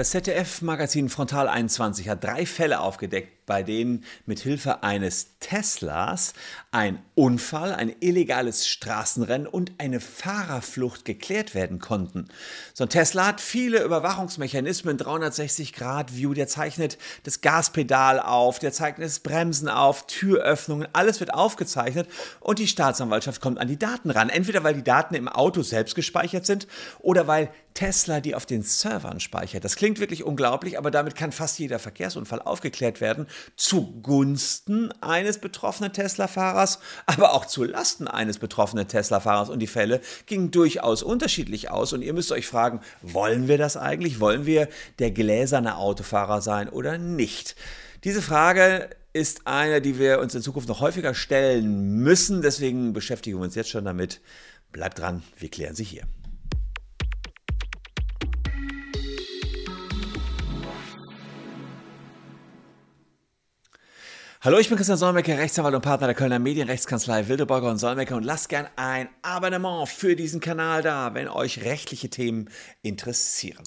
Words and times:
Das 0.00 0.12
ZDF-Magazin 0.12 1.10
Frontal 1.10 1.46
21 1.46 2.08
hat 2.08 2.24
drei 2.24 2.46
Fälle 2.46 2.80
aufgedeckt, 2.80 3.39
bei 3.50 3.64
denen 3.64 4.04
mit 4.26 4.38
Hilfe 4.38 4.84
eines 4.84 5.38
Teslas 5.40 6.34
ein 6.70 7.02
Unfall, 7.16 7.74
ein 7.74 7.92
illegales 7.98 8.68
Straßenrennen 8.68 9.48
und 9.48 9.72
eine 9.78 9.98
Fahrerflucht 9.98 11.04
geklärt 11.04 11.56
werden 11.56 11.80
konnten. 11.80 12.28
So 12.74 12.84
ein 12.84 12.90
Tesla 12.90 13.26
hat 13.26 13.40
viele 13.40 13.82
Überwachungsmechanismen, 13.82 14.96
360-Grad-View, 14.98 16.32
der 16.32 16.46
zeichnet 16.46 16.96
das 17.24 17.40
Gaspedal 17.40 18.20
auf, 18.20 18.60
der 18.60 18.72
zeichnet 18.72 19.08
das 19.08 19.18
Bremsen 19.18 19.68
auf, 19.68 20.06
Türöffnungen, 20.06 20.86
alles 20.92 21.18
wird 21.18 21.34
aufgezeichnet 21.34 22.08
und 22.38 22.60
die 22.60 22.68
Staatsanwaltschaft 22.68 23.40
kommt 23.40 23.58
an 23.58 23.66
die 23.66 23.80
Daten 23.80 24.10
ran. 24.10 24.28
Entweder 24.28 24.62
weil 24.62 24.74
die 24.74 24.84
Daten 24.84 25.16
im 25.16 25.26
Auto 25.26 25.62
selbst 25.62 25.96
gespeichert 25.96 26.46
sind 26.46 26.68
oder 27.00 27.26
weil 27.26 27.50
Tesla 27.74 28.20
die 28.20 28.34
auf 28.34 28.46
den 28.46 28.62
Servern 28.62 29.20
speichert. 29.20 29.64
Das 29.64 29.76
klingt 29.76 30.00
wirklich 30.00 30.24
unglaublich, 30.24 30.76
aber 30.78 30.90
damit 30.90 31.14
kann 31.14 31.32
fast 31.32 31.58
jeder 31.58 31.78
Verkehrsunfall 31.78 32.42
aufgeklärt 32.42 33.00
werden, 33.00 33.26
zugunsten 33.56 34.92
eines 35.00 35.38
betroffenen 35.38 35.92
Tesla-Fahrers, 35.92 36.80
aber 37.06 37.32
auch 37.32 37.44
zu 37.44 37.64
Lasten 37.64 38.08
eines 38.08 38.38
betroffenen 38.38 38.88
Tesla-Fahrers. 38.88 39.50
Und 39.50 39.60
die 39.60 39.66
Fälle 39.66 40.00
gingen 40.26 40.50
durchaus 40.50 41.02
unterschiedlich 41.02 41.70
aus. 41.70 41.92
Und 41.92 42.02
ihr 42.02 42.12
müsst 42.12 42.32
euch 42.32 42.46
fragen, 42.46 42.80
wollen 43.02 43.48
wir 43.48 43.58
das 43.58 43.76
eigentlich? 43.76 44.20
Wollen 44.20 44.46
wir 44.46 44.68
der 44.98 45.10
gläserne 45.10 45.76
Autofahrer 45.76 46.40
sein 46.40 46.68
oder 46.68 46.98
nicht? 46.98 47.56
Diese 48.04 48.22
Frage 48.22 48.90
ist 49.12 49.46
eine, 49.46 49.80
die 49.80 49.98
wir 49.98 50.20
uns 50.20 50.34
in 50.34 50.42
Zukunft 50.42 50.68
noch 50.68 50.80
häufiger 50.80 51.14
stellen 51.14 52.02
müssen. 52.02 52.42
Deswegen 52.42 52.92
beschäftigen 52.92 53.38
wir 53.38 53.44
uns 53.44 53.54
jetzt 53.54 53.70
schon 53.70 53.84
damit. 53.84 54.20
Bleibt 54.72 54.98
dran, 54.98 55.22
wir 55.38 55.50
klären 55.50 55.74
sie 55.74 55.84
hier. 55.84 56.04
Hallo, 64.42 64.58
ich 64.58 64.70
bin 64.70 64.78
Christian 64.78 64.96
Solmecke, 64.96 65.36
Rechtsanwalt 65.36 65.74
und 65.74 65.82
Partner 65.82 66.06
der 66.06 66.16
Kölner 66.16 66.38
Medienrechtskanzlei 66.38 67.28
Wildeborger 67.28 67.68
und 67.68 67.76
Solmecke 67.76 68.16
und 68.16 68.22
lasst 68.22 68.48
gern 68.48 68.68
ein 68.74 69.10
Abonnement 69.20 69.86
für 69.86 70.16
diesen 70.16 70.40
Kanal 70.40 70.80
da, 70.80 71.12
wenn 71.12 71.28
euch 71.28 71.62
rechtliche 71.62 72.08
Themen 72.08 72.48
interessieren. 72.80 73.62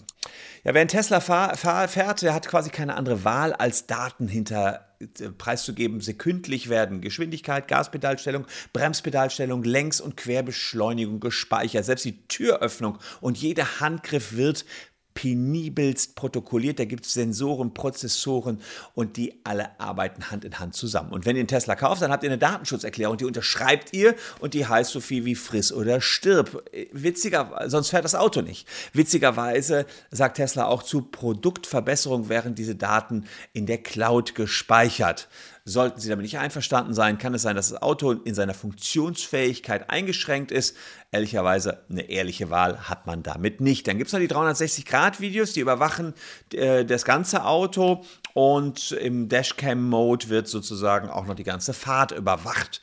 Ja, 0.63 0.73
wer 0.73 0.81
ein 0.81 0.87
Tesla 0.87 1.19
fährt, 1.19 2.23
der 2.23 2.33
hat 2.33 2.47
quasi 2.47 2.71
keine 2.71 2.95
andere 2.95 3.23
Wahl, 3.23 3.53
als 3.53 3.85
Daten 3.85 4.27
hinter 4.27 4.87
äh, 4.99 5.29
preiszugeben, 5.29 6.01
sekündlich 6.01 6.69
werden 6.69 7.01
Geschwindigkeit, 7.01 7.67
Gaspedalstellung, 7.67 8.47
Bremspedalstellung, 8.71 9.63
Längs- 9.63 10.01
und 10.01 10.17
Querbeschleunigung 10.17 11.19
gespeichert. 11.19 11.85
Selbst 11.85 12.05
die 12.05 12.27
Türöffnung 12.27 12.97
und 13.21 13.37
jeder 13.37 13.79
Handgriff 13.79 14.35
wird 14.35 14.65
penibelst 15.13 16.15
protokolliert. 16.15 16.79
Da 16.79 16.85
gibt 16.85 17.05
es 17.05 17.13
Sensoren, 17.13 17.73
Prozessoren 17.73 18.59
und 18.95 19.17
die 19.17 19.39
alle 19.43 19.79
arbeiten 19.79 20.31
Hand 20.31 20.45
in 20.45 20.59
Hand 20.59 20.75
zusammen. 20.75 21.11
Und 21.11 21.25
wenn 21.25 21.35
ihr 21.35 21.41
einen 21.41 21.47
Tesla 21.47 21.75
kauft, 21.75 22.01
dann 22.01 22.11
habt 22.11 22.23
ihr 22.23 22.29
eine 22.29 22.37
Datenschutzerklärung, 22.37 23.17
die 23.17 23.25
unterschreibt 23.25 23.93
ihr 23.93 24.15
und 24.39 24.53
die 24.53 24.65
heißt 24.65 24.91
so 24.91 24.99
viel 24.99 25.25
wie 25.25 25.35
friss 25.35 25.71
oder 25.71 26.01
stirb. 26.01 26.63
Witziger, 26.91 27.63
sonst 27.67 27.89
fährt 27.89 28.05
das 28.05 28.15
Auto 28.15 28.41
nicht. 28.41 28.67
Witzigerweise 28.93 29.85
sagt 30.11 30.37
Tesla 30.37 30.65
auch 30.65 30.83
zu 30.83 31.01
Produktverbesserung 31.01 32.29
wären 32.29 32.55
diese 32.55 32.75
Daten 32.75 33.25
in 33.53 33.65
der 33.65 33.77
Cloud 33.77 34.35
gespeichert. 34.35 35.27
Sollten 35.65 36.01
Sie 36.01 36.09
damit 36.09 36.23
nicht 36.23 36.39
einverstanden 36.39 36.93
sein, 36.93 37.17
kann 37.17 37.33
es 37.33 37.41
sein, 37.41 37.55
dass 37.55 37.69
das 37.69 37.81
Auto 37.81 38.11
in 38.11 38.35
seiner 38.35 38.53
Funktionsfähigkeit 38.53 39.89
eingeschränkt 39.89 40.51
ist. 40.51 40.75
Ehrlicherweise 41.09 41.85
eine 41.89 42.09
ehrliche 42.09 42.49
Wahl 42.49 42.89
hat 42.89 43.07
man 43.07 43.23
damit 43.23 43.61
nicht. 43.61 43.87
Dann 43.87 43.97
gibt 43.97 44.07
es 44.07 44.13
noch 44.13 44.19
die 44.19 44.27
360-Grad-Videos, 44.27 45.53
die 45.53 45.61
überwachen 45.61 46.15
äh, 46.51 46.83
das 46.83 47.05
ganze 47.05 47.45
Auto 47.45 48.03
und 48.33 48.91
im 48.91 49.29
Dashcam-Mode 49.29 50.27
wird 50.27 50.49
sozusagen 50.49 51.07
auch 51.09 51.25
noch 51.27 51.35
die 51.35 51.45
ganze 51.45 51.73
Fahrt 51.73 52.11
überwacht. 52.11 52.81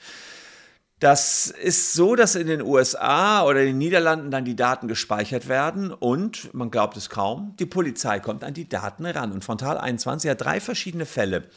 Das 1.00 1.46
ist 1.46 1.94
so, 1.94 2.14
dass 2.14 2.34
in 2.34 2.46
den 2.46 2.60
USA 2.60 3.42
oder 3.44 3.64
den 3.64 3.78
Niederlanden 3.78 4.30
dann 4.30 4.44
die 4.44 4.54
Daten 4.54 4.86
gespeichert 4.86 5.48
werden 5.48 5.92
und, 5.92 6.52
man 6.52 6.70
glaubt 6.70 6.94
es 6.98 7.08
kaum, 7.08 7.56
die 7.58 7.64
Polizei 7.64 8.20
kommt 8.20 8.44
an 8.44 8.52
die 8.52 8.68
Daten 8.68 9.06
ran. 9.06 9.32
Und 9.32 9.42
Frontal 9.42 9.78
21 9.78 10.30
hat 10.30 10.42
drei 10.42 10.60
verschiedene 10.60 11.06
Fälle 11.06 11.48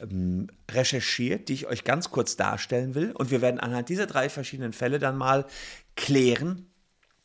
ähm, 0.00 0.48
recherchiert, 0.68 1.48
die 1.48 1.52
ich 1.52 1.68
euch 1.68 1.84
ganz 1.84 2.10
kurz 2.10 2.34
darstellen 2.34 2.96
will. 2.96 3.12
Und 3.12 3.30
wir 3.30 3.40
werden 3.40 3.60
anhand 3.60 3.88
dieser 3.88 4.06
drei 4.06 4.28
verschiedenen 4.28 4.72
Fälle 4.72 4.98
dann 4.98 5.16
mal 5.16 5.46
klären, 5.94 6.66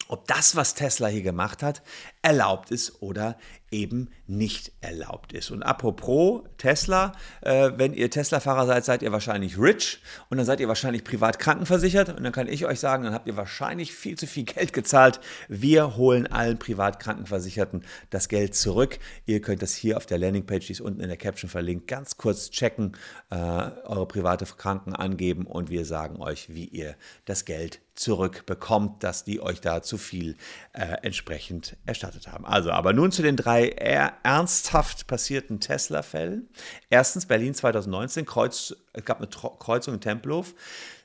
ob 0.08 0.28
das, 0.28 0.56
was 0.56 0.76
Tesla 0.76 1.08
hier 1.08 1.24
gemacht 1.24 1.64
hat, 1.64 1.82
erlaubt 2.22 2.70
ist 2.70 3.02
oder 3.02 3.36
eben 3.74 4.10
nicht 4.28 4.72
erlaubt 4.80 5.34
ist. 5.34 5.52
Und 5.52 5.64
apropos 5.64 6.44
Tesla, 6.58 7.12
äh, 7.42 7.72
wenn 7.76 7.94
ihr 7.94 8.10
Tesla-Fahrer 8.10 8.68
seid, 8.68 8.86
seid 8.86 9.02
ihr 9.02 9.12
wahrscheinlich 9.12 9.60
rich 9.60 10.02
und 10.30 10.38
dann 10.38 10.46
seid 10.46 10.60
ihr 10.60 10.68
wahrscheinlich 10.68 11.04
privat 11.04 11.40
krankenversichert 11.40 12.10
und 12.16 12.24
dann 12.24 12.32
kann 12.32 12.48
ich 12.48 12.66
euch 12.66 12.80
sagen, 12.80 13.04
dann 13.04 13.14
habt 13.14 13.28
ihr 13.28 13.36
wahrscheinlich 13.36 13.94
viel 13.94 14.18
zu 14.18 14.28
viel 14.28 14.44
Geld 14.44 14.72
gezahlt. 14.72 15.20
Wir 15.50 15.98
holen 15.98 16.28
allen 16.28 16.60
privat 16.60 17.00
Krankenversicherten 17.00 17.84
das 18.12 18.30
Geld 18.30 18.56
zurück. 18.56 19.00
Ihr 19.26 19.42
könnt 19.42 19.62
das 19.62 19.74
hier 19.74 19.98
auf 19.98 20.06
der 20.06 20.20
Landingpage, 20.20 20.68
die 20.68 20.74
ist 20.74 20.82
unten 20.82 21.02
in 21.02 21.08
der 21.08 21.18
Caption 21.18 21.50
verlinkt, 21.50 21.88
ganz 21.88 22.18
kurz 22.18 22.52
checken, 22.52 22.96
äh, 23.32 23.36
eure 23.36 24.08
private 24.08 24.46
Kranken 24.46 24.96
angeben 24.96 25.48
und 25.48 25.70
wir 25.70 25.86
sagen 25.86 26.22
euch, 26.22 26.54
wie 26.54 26.66
ihr 26.66 26.96
das 27.26 27.46
Geld 27.46 27.80
zurückbekommt, 27.96 29.04
dass 29.04 29.24
die 29.24 29.40
euch 29.40 29.62
da 29.62 29.82
zu 29.82 29.98
viel 29.98 30.36
äh, 30.74 30.98
entsprechend 31.04 31.78
erstattet 31.86 32.28
haben. 32.28 32.46
Also, 32.46 32.72
aber 32.72 32.94
nun 32.94 33.12
zu 33.12 33.22
den 33.22 33.36
drei 33.36 33.63
ernsthaft 33.72 35.08
passierten 35.08 35.60
Tesla-Fällen. 35.60 36.50
Erstens 36.90 37.26
Berlin 37.26 37.54
2019, 37.54 38.26
Kreuz, 38.26 38.76
es 38.94 39.06
gab 39.06 39.18
eine 39.18 39.28
Kreuzung 39.28 39.96
in 39.96 40.02
Tempelhof. 40.02 40.54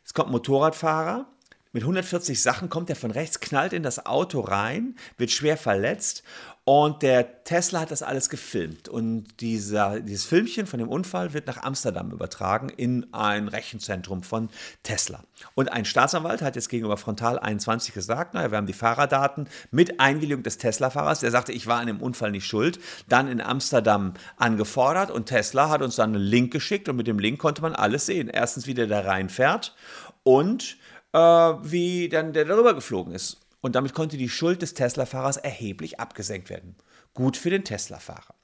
Es 0.05 0.15
kommt 0.15 0.29
ein 0.29 0.33
Motorradfahrer, 0.33 1.27
mit 1.73 1.83
140 1.83 2.41
Sachen 2.41 2.71
kommt 2.71 2.89
er 2.89 2.97
von 2.97 3.11
rechts, 3.11 3.41
knallt 3.41 3.75
in 3.75 3.83
das 3.83 4.07
Auto 4.07 4.41
rein, 4.41 4.97
wird 5.19 5.31
schwer 5.31 5.59
verletzt 5.59 6.23
und 6.69 7.01
der 7.01 7.45
Tesla 7.45 7.81
hat 7.81 7.91
das 7.91 8.03
alles 8.03 8.29
gefilmt. 8.29 8.91
Und 8.91 9.41
dieser, 9.41 10.01
dieses 10.01 10.27
Filmchen 10.27 10.67
von 10.67 10.79
dem 10.79 10.91
Unfall 10.91 11.33
wird 11.33 11.47
nach 11.47 11.63
Amsterdam 11.63 12.11
übertragen 12.11 12.69
in 12.69 13.07
ein 13.15 13.49
Rechenzentrum 13.49 14.23
von 14.23 14.51
Tesla. 14.83 15.25
Und 15.55 15.73
ein 15.73 15.87
Staatsanwalt 15.87 16.43
hat 16.43 16.57
jetzt 16.57 16.69
gegenüber 16.69 16.99
Frontal 16.99 17.39
21 17.39 17.95
gesagt, 17.95 18.35
naja, 18.35 18.51
wir 18.51 18.59
haben 18.59 18.67
die 18.67 18.75
Fahrerdaten 18.75 19.49
mit 19.71 19.99
Einwilligung 19.99 20.43
des 20.43 20.59
Tesla-Fahrers, 20.59 21.21
der 21.21 21.31
sagte, 21.31 21.53
ich 21.53 21.67
war 21.67 21.81
an 21.81 21.87
dem 21.87 22.03
Unfall 22.03 22.33
nicht 22.33 22.45
schuld, 22.45 22.79
dann 23.09 23.29
in 23.29 23.41
Amsterdam 23.41 24.13
angefordert 24.37 25.11
und 25.11 25.25
Tesla 25.25 25.71
hat 25.71 25.81
uns 25.81 25.97
dann 25.97 26.15
einen 26.15 26.23
Link 26.23 26.53
geschickt 26.53 26.91
und 26.91 26.97
mit 26.97 27.07
dem 27.07 27.19
Link 27.19 27.39
konnte 27.39 27.63
man 27.63 27.75
alles 27.75 28.05
sehen. 28.05 28.29
Erstens, 28.29 28.67
wie 28.67 28.75
der 28.75 28.89
da 28.89 29.01
reinfährt 29.01 29.75
und 30.23 30.77
äh, 31.15 31.19
wie 31.19 32.11
dann 32.11 32.35
der 32.35 32.45
darüber 32.45 32.75
geflogen 32.75 33.15
ist. 33.15 33.39
Und 33.61 33.75
damit 33.75 33.95
konnte 33.95 34.17
die 34.17 34.29
Schuld 34.29 34.63
des 34.63 34.75
Tesla-Fahrers 34.75 35.37
erheblich 35.37 35.99
abgesenkt 36.01 36.51
werden. 36.51 36.77
Gut 37.15 37.37
für 37.37 37.51
den 37.51 37.65
Tesla-Fahrer. 37.65 38.35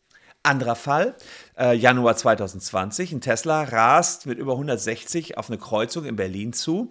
Anderer 0.42 0.76
Fall, 0.76 1.14
äh, 1.58 1.75
Januar 1.75 2.16
2020. 2.16 3.12
Ein 3.12 3.20
Tesla 3.22 3.62
rast 3.62 4.26
mit 4.26 4.38
über 4.38 4.52
160 4.52 5.38
auf 5.38 5.48
eine 5.48 5.58
Kreuzung 5.58 6.04
in 6.04 6.16
Berlin 6.16 6.52
zu, 6.52 6.91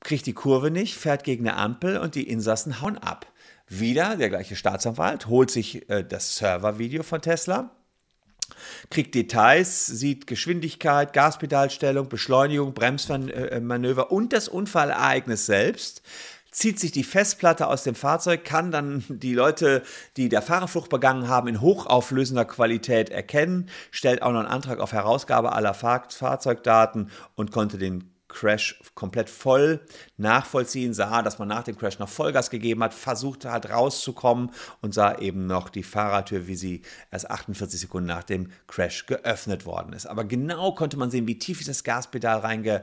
kriegt 0.00 0.26
die 0.26 0.32
Kurve 0.32 0.70
nicht, 0.70 0.96
fährt 0.96 1.22
gegen 1.22 1.48
eine 1.48 1.56
Ampel 1.56 1.98
und 1.98 2.16
die 2.16 2.28
Insassen 2.28 2.80
hauen 2.80 2.98
ab. 2.98 3.26
Wieder 3.68 4.16
der 4.16 4.28
gleiche 4.28 4.56
Staatsanwalt 4.56 5.28
holt 5.28 5.50
sich 5.50 5.88
äh, 5.88 6.04
das 6.04 6.36
Servervideo 6.36 7.04
von 7.04 7.22
Tesla, 7.22 7.70
kriegt 8.90 9.14
Details, 9.14 9.86
sieht 9.86 10.26
Geschwindigkeit, 10.26 11.12
Gaspedalstellung, 11.12 12.08
Beschleunigung, 12.08 12.74
Bremsmanöver 12.74 14.10
und 14.10 14.32
das 14.32 14.48
Unfallereignis 14.48 15.46
selbst, 15.46 16.02
zieht 16.54 16.78
sich 16.78 16.92
die 16.92 17.04
Festplatte 17.04 17.66
aus 17.66 17.82
dem 17.82 17.96
Fahrzeug, 17.96 18.44
kann 18.44 18.70
dann 18.70 19.04
die 19.08 19.34
Leute, 19.34 19.82
die 20.16 20.28
der 20.28 20.40
Fahrerflucht 20.40 20.88
begangen 20.88 21.28
haben, 21.28 21.48
in 21.48 21.60
hochauflösender 21.60 22.44
Qualität 22.44 23.10
erkennen, 23.10 23.68
stellt 23.90 24.22
auch 24.22 24.30
noch 24.30 24.38
einen 24.40 24.48
Antrag 24.48 24.78
auf 24.78 24.92
Herausgabe 24.92 25.52
aller 25.52 25.74
Fahr 25.74 26.04
Fahrzeugdaten 26.08 27.10
und 27.34 27.50
konnte 27.50 27.78
den 27.78 28.14
Crash 28.28 28.80
komplett 28.94 29.30
voll 29.30 29.80
nachvollziehen, 30.16 30.92
sah, 30.92 31.22
dass 31.22 31.38
man 31.38 31.48
nach 31.48 31.62
dem 31.62 31.76
Crash 31.76 31.98
noch 31.98 32.08
Vollgas 32.08 32.50
gegeben 32.50 32.82
hat, 32.82 32.92
versuchte 32.92 33.50
halt 33.50 33.70
rauszukommen 33.70 34.50
und 34.80 34.92
sah 34.92 35.18
eben 35.18 35.46
noch 35.46 35.68
die 35.68 35.84
Fahrertür, 35.84 36.48
wie 36.48 36.56
sie 36.56 36.82
erst 37.12 37.30
48 37.30 37.78
Sekunden 37.78 38.08
nach 38.08 38.24
dem 38.24 38.50
Crash 38.66 39.06
geöffnet 39.06 39.66
worden 39.66 39.92
ist. 39.92 40.06
Aber 40.06 40.24
genau 40.24 40.72
konnte 40.72 40.96
man 40.96 41.10
sehen, 41.10 41.28
wie 41.28 41.38
tief 41.38 41.60
ist 41.60 41.68
das 41.68 41.84
Gaspedal 41.84 42.40
reinge 42.40 42.82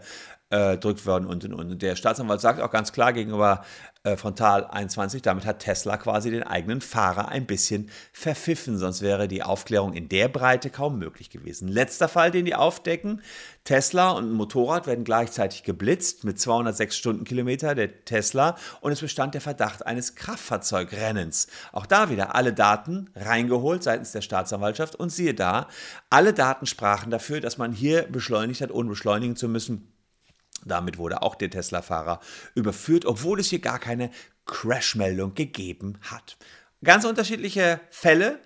gedrückt 0.51 1.05
worden 1.05 1.25
und 1.25 1.45
und 1.45 1.53
und. 1.53 1.71
Und 1.71 1.81
der 1.81 1.95
Staatsanwalt 1.95 2.41
sagt 2.41 2.61
auch 2.61 2.71
ganz 2.71 2.91
klar 2.91 3.13
gegenüber 3.13 3.63
äh, 4.03 4.17
Frontal 4.17 4.65
21, 4.65 5.21
damit 5.21 5.45
hat 5.45 5.59
Tesla 5.59 5.95
quasi 5.97 6.31
den 6.31 6.43
eigenen 6.43 6.81
Fahrer 6.81 7.29
ein 7.29 7.45
bisschen 7.45 7.89
verpfiffen, 8.11 8.77
sonst 8.77 9.01
wäre 9.01 9.27
die 9.27 9.43
Aufklärung 9.43 9.93
in 9.93 10.09
der 10.09 10.27
Breite 10.27 10.71
kaum 10.71 10.97
möglich 10.97 11.29
gewesen. 11.29 11.67
Letzter 11.67 12.07
Fall, 12.07 12.31
den 12.31 12.45
die 12.45 12.55
aufdecken, 12.55 13.21
Tesla 13.63 14.11
und 14.11 14.31
ein 14.31 14.31
Motorrad 14.31 14.87
werden 14.87 15.03
gleichzeitig 15.03 15.63
geblitzt 15.63 16.23
mit 16.23 16.39
206 16.39 16.97
Stundenkilometer 16.97 17.75
der 17.75 18.03
Tesla 18.03 18.57
und 18.81 18.91
es 18.91 19.01
bestand 19.01 19.35
der 19.35 19.41
Verdacht 19.41 19.85
eines 19.85 20.15
Kraftfahrzeugrennens. 20.15 21.47
Auch 21.71 21.85
da 21.85 22.09
wieder 22.09 22.33
alle 22.33 22.53
Daten 22.53 23.09
reingeholt 23.15 23.83
seitens 23.83 24.13
der 24.13 24.21
Staatsanwaltschaft 24.21 24.95
und 24.95 25.11
siehe 25.11 25.35
da, 25.35 25.67
alle 26.09 26.33
Daten 26.33 26.65
sprachen 26.65 27.11
dafür, 27.11 27.39
dass 27.39 27.59
man 27.59 27.71
hier 27.71 28.03
beschleunigt 28.03 28.61
hat, 28.61 28.71
ohne 28.71 28.89
beschleunigen 28.89 29.35
zu 29.35 29.47
müssen. 29.47 29.91
Damit 30.65 30.97
wurde 30.97 31.21
auch 31.21 31.35
der 31.35 31.49
Tesla-Fahrer 31.49 32.19
überführt, 32.55 33.05
obwohl 33.05 33.39
es 33.39 33.49
hier 33.49 33.59
gar 33.59 33.79
keine 33.79 34.11
Crash-Meldung 34.45 35.33
gegeben 35.33 35.97
hat. 36.01 36.37
Ganz 36.83 37.05
unterschiedliche 37.05 37.79
Fälle 37.91 38.39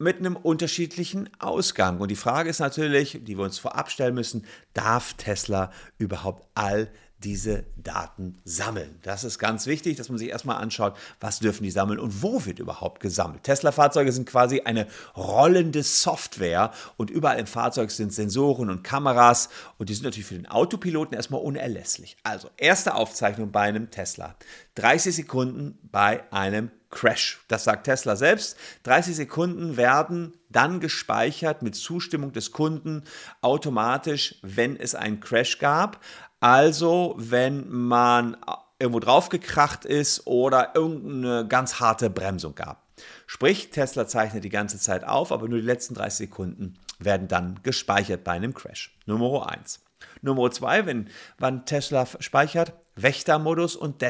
mit 0.00 0.18
einem 0.18 0.34
unterschiedlichen 0.34 1.28
Ausgang. 1.38 2.00
Und 2.00 2.10
die 2.10 2.16
Frage 2.16 2.48
ist 2.48 2.58
natürlich, 2.58 3.20
die 3.22 3.36
wir 3.36 3.44
uns 3.44 3.58
vorab 3.58 3.90
stellen 3.90 4.14
müssen, 4.14 4.46
darf 4.72 5.12
Tesla 5.14 5.70
überhaupt 5.98 6.48
all 6.54 6.90
diese 7.22 7.64
Daten 7.76 8.38
sammeln. 8.44 8.98
Das 9.02 9.24
ist 9.24 9.38
ganz 9.38 9.66
wichtig, 9.66 9.96
dass 9.96 10.08
man 10.08 10.16
sich 10.16 10.30
erstmal 10.30 10.56
anschaut, 10.56 10.96
was 11.20 11.38
dürfen 11.38 11.64
die 11.64 11.70
sammeln 11.70 11.98
und 11.98 12.22
wo 12.22 12.46
wird 12.46 12.58
überhaupt 12.58 13.00
gesammelt. 13.00 13.42
Tesla-Fahrzeuge 13.42 14.10
sind 14.10 14.26
quasi 14.26 14.62
eine 14.62 14.86
rollende 15.14 15.82
Software 15.82 16.72
und 16.96 17.10
überall 17.10 17.38
im 17.38 17.46
Fahrzeug 17.46 17.90
sind 17.90 18.14
Sensoren 18.14 18.70
und 18.70 18.82
Kameras 18.82 19.50
und 19.76 19.90
die 19.90 19.94
sind 19.94 20.04
natürlich 20.04 20.28
für 20.28 20.34
den 20.34 20.48
Autopiloten 20.48 21.14
erstmal 21.14 21.42
unerlässlich. 21.42 22.16
Also, 22.22 22.48
erste 22.56 22.94
Aufzeichnung 22.94 23.52
bei 23.52 23.62
einem 23.62 23.90
Tesla. 23.90 24.34
30 24.76 25.14
Sekunden 25.14 25.78
bei 25.82 26.24
einem 26.32 26.70
Crash. 26.90 27.40
Das 27.48 27.64
sagt 27.64 27.84
Tesla 27.84 28.16
selbst. 28.16 28.56
30 28.82 29.16
Sekunden 29.16 29.76
werden 29.76 30.34
dann 30.48 30.80
gespeichert 30.80 31.62
mit 31.62 31.76
Zustimmung 31.76 32.32
des 32.32 32.52
Kunden 32.52 33.04
automatisch, 33.40 34.36
wenn 34.42 34.76
es 34.76 34.94
einen 34.94 35.20
Crash 35.20 35.58
gab. 35.58 36.00
Also, 36.40 37.14
wenn 37.16 37.70
man 37.70 38.36
irgendwo 38.78 38.98
draufgekracht 38.98 39.84
ist 39.84 40.26
oder 40.26 40.74
irgendeine 40.74 41.46
ganz 41.46 41.80
harte 41.80 42.10
Bremsung 42.10 42.54
gab. 42.54 42.82
Sprich, 43.26 43.70
Tesla 43.70 44.06
zeichnet 44.06 44.44
die 44.44 44.50
ganze 44.50 44.78
Zeit 44.78 45.04
auf, 45.04 45.32
aber 45.32 45.48
nur 45.48 45.58
die 45.58 45.66
letzten 45.66 45.94
30 45.94 46.28
Sekunden 46.28 46.78
werden 46.98 47.28
dann 47.28 47.60
gespeichert 47.62 48.24
bei 48.24 48.32
einem 48.32 48.54
Crash. 48.54 48.96
Nummer 49.06 49.50
1. 49.50 49.80
Nummer 50.22 50.50
2, 50.50 50.86
wenn 50.86 51.10
wann 51.38 51.66
Tesla 51.66 52.06
speichert, 52.18 52.72
Wächtermodus 52.96 53.76
und 53.76 54.00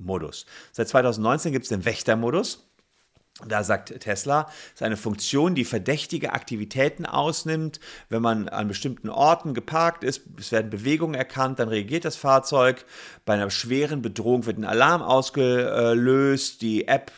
Dashcam-Modus. 0.00 0.46
Seit 0.72 0.88
2019 0.88 1.52
gibt 1.52 1.64
es 1.64 1.68
den 1.68 1.84
Wächtermodus. 1.84 2.66
Da 3.46 3.64
sagt 3.64 3.98
Tesla, 4.00 4.48
es 4.50 4.80
ist 4.80 4.82
eine 4.82 4.98
Funktion, 4.98 5.54
die 5.54 5.64
verdächtige 5.64 6.34
Aktivitäten 6.34 7.06
ausnimmt. 7.06 7.80
Wenn 8.10 8.20
man 8.20 8.48
an 8.50 8.68
bestimmten 8.68 9.08
Orten 9.08 9.54
geparkt 9.54 10.04
ist, 10.04 10.22
es 10.38 10.52
werden 10.52 10.68
Bewegungen 10.68 11.14
erkannt, 11.14 11.58
dann 11.58 11.68
reagiert 11.68 12.04
das 12.04 12.16
Fahrzeug. 12.16 12.84
Bei 13.24 13.34
einer 13.34 13.48
schweren 13.50 14.02
Bedrohung 14.02 14.44
wird 14.44 14.58
ein 14.58 14.64
Alarm 14.64 15.00
ausgelöst. 15.00 16.60
Die 16.60 16.86
App 16.86 17.12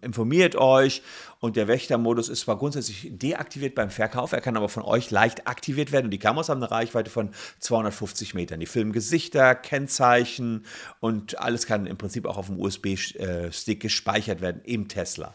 informiert 0.00 0.56
euch 0.56 1.02
und 1.40 1.56
der 1.56 1.68
Wächtermodus 1.68 2.28
ist 2.28 2.40
zwar 2.40 2.56
grundsätzlich 2.56 3.08
deaktiviert 3.10 3.74
beim 3.74 3.90
Verkauf, 3.90 4.32
er 4.32 4.40
kann 4.40 4.56
aber 4.56 4.68
von 4.68 4.82
euch 4.82 5.10
leicht 5.10 5.46
aktiviert 5.46 5.92
werden 5.92 6.06
und 6.06 6.10
die 6.10 6.18
Kameras 6.18 6.48
haben 6.48 6.62
eine 6.62 6.70
Reichweite 6.70 7.10
von 7.10 7.30
250 7.58 8.34
Metern. 8.34 8.60
Die 8.60 8.66
filmen 8.66 8.92
Gesichter, 8.92 9.54
Kennzeichen 9.54 10.64
und 11.00 11.38
alles 11.40 11.66
kann 11.66 11.86
im 11.86 11.96
Prinzip 11.96 12.26
auch 12.26 12.36
auf 12.36 12.46
dem 12.46 12.60
USB-Stick 12.60 13.80
gespeichert 13.80 14.40
werden 14.40 14.60
im 14.64 14.88
Tesla. 14.88 15.34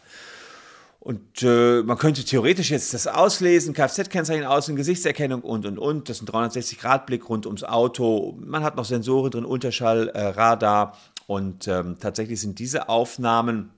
Und 1.06 1.44
äh, 1.44 1.84
man 1.84 1.98
könnte 1.98 2.24
theoretisch 2.24 2.72
jetzt 2.72 2.92
das 2.92 3.06
auslesen, 3.06 3.74
Kfz-Kennzeichen 3.74 4.44
auslesen, 4.44 4.74
Gesichtserkennung 4.74 5.42
und, 5.42 5.64
und, 5.64 5.78
und. 5.78 6.08
Das 6.08 6.20
ist 6.20 6.28
ein 6.28 6.50
360-Grad-Blick 6.50 7.28
rund 7.28 7.46
ums 7.46 7.62
Auto. 7.62 8.36
Man 8.40 8.64
hat 8.64 8.74
noch 8.74 8.84
Sensoren 8.84 9.30
drin, 9.30 9.44
Unterschall, 9.44 10.08
äh, 10.08 10.20
Radar. 10.20 10.96
Und 11.28 11.68
ähm, 11.68 11.98
tatsächlich 12.00 12.40
sind 12.40 12.58
diese 12.58 12.88
Aufnahmen 12.88 13.70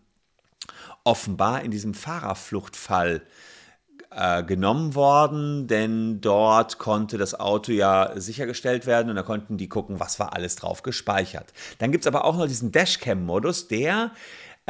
offenbar 1.05 1.63
in 1.63 1.71
diesem 1.71 1.95
Fahrerfluchtfall 1.95 3.23
äh, 4.11 4.43
genommen 4.43 4.95
worden, 4.95 5.67
denn 5.67 6.21
dort 6.21 6.79
konnte 6.79 7.19
das 7.19 7.39
Auto 7.39 7.73
ja 7.73 8.13
sichergestellt 8.17 8.87
werden 8.87 9.11
und 9.11 9.17
da 9.17 9.23
konnten 9.23 9.59
die 9.59 9.69
gucken, 9.69 10.01
was 10.01 10.19
war 10.19 10.33
alles 10.33 10.57
drauf 10.57 10.83
gespeichert. 10.83 11.53
Dann 11.79 11.93
gibt 11.93 12.05
es 12.05 12.09
aber 12.09 12.25
auch 12.25 12.37
noch 12.37 12.47
diesen 12.47 12.73
Dashcam-Modus, 12.73 13.69
der 13.69 14.13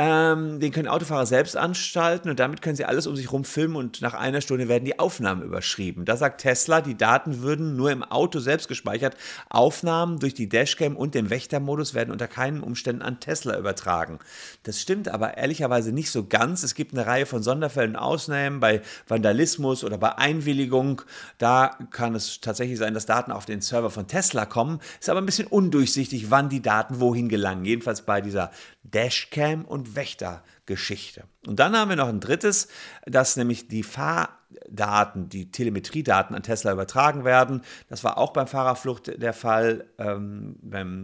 ähm, 0.00 0.60
den 0.60 0.70
können 0.70 0.86
Autofahrer 0.86 1.26
selbst 1.26 1.56
anstalten 1.56 2.30
und 2.30 2.38
damit 2.38 2.62
können 2.62 2.76
sie 2.76 2.84
alles 2.84 3.08
um 3.08 3.16
sich 3.16 3.26
herum 3.26 3.44
filmen 3.44 3.74
und 3.74 4.00
nach 4.00 4.14
einer 4.14 4.40
Stunde 4.40 4.68
werden 4.68 4.84
die 4.84 5.00
Aufnahmen 5.00 5.42
überschrieben. 5.42 6.04
Da 6.04 6.16
sagt 6.16 6.40
Tesla, 6.42 6.80
die 6.80 6.96
Daten 6.96 7.42
würden 7.42 7.74
nur 7.74 7.90
im 7.90 8.04
Auto 8.04 8.38
selbst 8.38 8.68
gespeichert. 8.68 9.16
Aufnahmen 9.50 10.20
durch 10.20 10.34
die 10.34 10.48
Dashcam 10.48 10.94
und 10.94 11.16
den 11.16 11.30
Wächtermodus 11.30 11.94
werden 11.94 12.12
unter 12.12 12.28
keinen 12.28 12.62
Umständen 12.62 13.02
an 13.02 13.18
Tesla 13.18 13.58
übertragen. 13.58 14.20
Das 14.62 14.80
stimmt 14.80 15.08
aber 15.08 15.36
ehrlicherweise 15.36 15.90
nicht 15.90 16.12
so 16.12 16.24
ganz. 16.24 16.62
Es 16.62 16.76
gibt 16.76 16.94
eine 16.94 17.04
Reihe 17.04 17.26
von 17.26 17.42
Sonderfällen 17.42 17.96
und 17.96 18.00
Ausnahmen 18.00 18.60
bei 18.60 18.82
Vandalismus 19.08 19.82
oder 19.82 19.98
bei 19.98 20.16
Einwilligung. 20.16 21.02
Da 21.38 21.76
kann 21.90 22.14
es 22.14 22.40
tatsächlich 22.40 22.78
sein, 22.78 22.94
dass 22.94 23.06
Daten 23.06 23.32
auf 23.32 23.46
den 23.46 23.62
Server 23.62 23.90
von 23.90 24.06
Tesla 24.06 24.46
kommen. 24.46 24.78
Ist 25.00 25.10
aber 25.10 25.20
ein 25.20 25.26
bisschen 25.26 25.48
undurchsichtig, 25.48 26.30
wann 26.30 26.48
die 26.48 26.62
Daten 26.62 27.00
wohin 27.00 27.28
gelangen. 27.28 27.64
Jedenfalls 27.64 28.02
bei 28.02 28.20
dieser 28.20 28.52
Dashcam 28.84 29.64
Wächtergeschichte. 29.94 31.24
Und 31.46 31.58
dann 31.58 31.76
haben 31.76 31.88
wir 31.88 31.96
noch 31.96 32.08
ein 32.08 32.20
drittes, 32.20 32.68
dass 33.06 33.36
nämlich 33.36 33.68
die 33.68 33.82
Fahrdaten, 33.82 35.28
die 35.28 35.50
Telemetriedaten 35.50 36.34
an 36.34 36.42
Tesla 36.42 36.72
übertragen 36.72 37.24
werden. 37.24 37.62
Das 37.88 38.04
war 38.04 38.18
auch 38.18 38.32
beim 38.32 38.46
Fahrerflucht 38.46 39.20
der 39.20 39.32
Fall. 39.32 39.86
Ähm, 39.98 40.56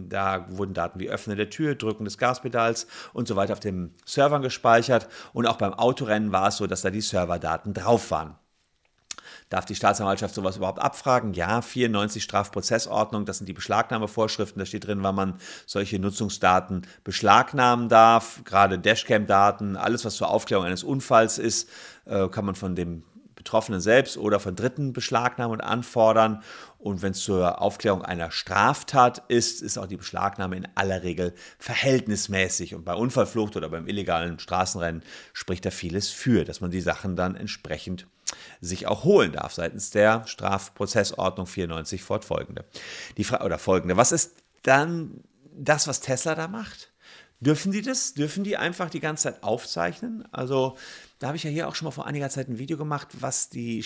da 0.09 0.45
wurden 0.49 0.73
Daten 0.73 0.99
wie 0.99 1.09
Öffnen 1.09 1.37
der 1.37 1.49
Tür, 1.49 1.75
Drücken 1.75 2.05
des 2.05 2.17
Gaspedals 2.17 2.87
und 3.13 3.27
so 3.27 3.35
weiter 3.35 3.53
auf 3.53 3.59
den 3.59 3.93
Servern 4.05 4.41
gespeichert. 4.41 5.07
Und 5.33 5.47
auch 5.47 5.57
beim 5.57 5.73
Autorennen 5.73 6.31
war 6.31 6.49
es 6.49 6.57
so, 6.57 6.67
dass 6.67 6.81
da 6.81 6.89
die 6.89 7.01
Serverdaten 7.01 7.73
drauf 7.73 8.11
waren. 8.11 8.35
Darf 9.49 9.65
die 9.65 9.75
Staatsanwaltschaft 9.75 10.33
sowas 10.33 10.57
überhaupt 10.57 10.79
abfragen? 10.79 11.33
Ja, 11.33 11.61
94 11.61 12.23
Strafprozessordnung, 12.23 13.25
das 13.25 13.37
sind 13.37 13.47
die 13.47 13.53
Beschlagnahmevorschriften. 13.53 14.59
Da 14.59 14.65
steht 14.65 14.87
drin, 14.87 15.03
wann 15.03 15.15
man 15.15 15.35
solche 15.67 15.99
Nutzungsdaten 15.99 16.87
beschlagnahmen 17.03 17.87
darf. 17.87 18.41
Gerade 18.43 18.79
Dashcam-Daten, 18.79 19.77
alles, 19.77 20.03
was 20.03 20.15
zur 20.15 20.29
Aufklärung 20.29 20.65
eines 20.65 20.83
Unfalls 20.83 21.37
ist, 21.37 21.69
äh, 22.05 22.27
kann 22.27 22.45
man 22.45 22.55
von 22.55 22.75
dem 22.75 23.03
Betroffenen 23.35 23.79
selbst 23.79 24.17
oder 24.17 24.39
von 24.39 24.55
Dritten 24.55 24.91
beschlagnahmen 24.91 25.53
und 25.53 25.61
anfordern. 25.61 26.41
Und 26.79 27.03
wenn 27.03 27.11
es 27.11 27.19
zur 27.19 27.61
Aufklärung 27.61 28.01
einer 28.01 28.31
Straftat 28.31 29.23
ist, 29.27 29.61
ist 29.61 29.77
auch 29.77 29.85
die 29.85 29.97
Beschlagnahme 29.97 30.57
in 30.57 30.67
aller 30.73 31.03
Regel 31.03 31.35
verhältnismäßig. 31.59 32.73
Und 32.73 32.85
bei 32.85 32.95
Unfallflucht 32.95 33.55
oder 33.55 33.69
beim 33.69 33.87
illegalen 33.87 34.39
Straßenrennen 34.39 35.03
spricht 35.33 35.65
da 35.65 35.69
vieles 35.69 36.09
für, 36.09 36.43
dass 36.43 36.61
man 36.61 36.71
die 36.71 36.81
Sachen 36.81 37.15
dann 37.15 37.35
entsprechend 37.35 38.07
sich 38.61 38.87
auch 38.87 39.03
holen 39.03 39.33
darf 39.33 39.53
seitens 39.53 39.89
der 39.89 40.25
Strafprozessordnung 40.27 41.47
94 41.47 42.03
fortfolgende. 42.03 42.65
Die 43.17 43.23
Fra 43.23 43.43
oder 43.43 43.57
folgende. 43.57 43.97
Was 43.97 44.11
ist 44.11 44.35
dann 44.63 45.23
das, 45.53 45.87
was 45.87 46.01
Tesla 46.01 46.35
da 46.35 46.47
macht? 46.47 46.91
Dürfen 47.39 47.71
die 47.71 47.81
das? 47.81 48.13
Dürfen 48.13 48.43
die 48.43 48.57
einfach 48.57 48.89
die 48.89 48.99
ganze 48.99 49.23
Zeit 49.23 49.43
aufzeichnen? 49.43 50.25
Also, 50.31 50.77
da 51.19 51.27
habe 51.27 51.37
ich 51.37 51.43
ja 51.43 51.49
hier 51.49 51.67
auch 51.67 51.75
schon 51.75 51.85
mal 51.85 51.91
vor 51.91 52.07
einiger 52.07 52.29
Zeit 52.29 52.47
ein 52.47 52.59
Video 52.59 52.77
gemacht, 52.77 53.09
was 53.19 53.49
die 53.49 53.83